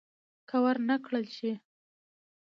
[0.49, 1.51] که ور نه کړل شي.